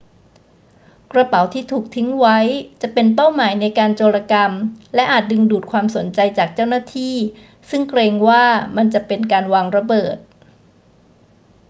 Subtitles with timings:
[1.11, 2.37] กระเป๋าที่ถูกทิ้งไว้
[2.81, 4.51] จะเป็นเป้าหมายในการโจรกรรม
[4.95, 7.15] และอาจดึงดูดความสนใจจากเจ้าหน้าที่
[7.69, 8.43] ซึ่งเกรงว่า
[8.77, 10.17] มันจะเป็นการวางระเบิด